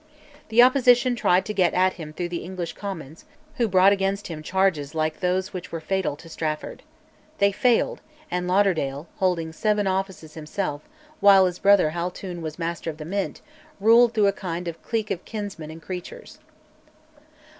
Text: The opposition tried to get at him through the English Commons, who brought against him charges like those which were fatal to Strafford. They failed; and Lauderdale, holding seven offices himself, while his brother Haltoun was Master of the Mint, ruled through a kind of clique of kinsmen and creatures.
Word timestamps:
The 0.49 0.63
opposition 0.63 1.15
tried 1.15 1.45
to 1.45 1.53
get 1.53 1.75
at 1.75 1.93
him 1.93 2.11
through 2.11 2.29
the 2.29 2.43
English 2.43 2.73
Commons, 2.73 3.25
who 3.57 3.67
brought 3.67 3.93
against 3.93 4.29
him 4.29 4.41
charges 4.41 4.95
like 4.95 5.19
those 5.19 5.53
which 5.53 5.71
were 5.71 5.79
fatal 5.79 6.15
to 6.15 6.27
Strafford. 6.27 6.81
They 7.37 7.51
failed; 7.51 8.01
and 8.31 8.47
Lauderdale, 8.47 9.07
holding 9.17 9.53
seven 9.53 9.85
offices 9.85 10.33
himself, 10.33 10.81
while 11.19 11.45
his 11.45 11.59
brother 11.59 11.91
Haltoun 11.91 12.41
was 12.41 12.57
Master 12.57 12.89
of 12.89 12.97
the 12.97 13.05
Mint, 13.05 13.41
ruled 13.79 14.15
through 14.15 14.25
a 14.25 14.31
kind 14.31 14.67
of 14.67 14.81
clique 14.81 15.11
of 15.11 15.23
kinsmen 15.23 15.69
and 15.69 15.83
creatures. 15.83 16.39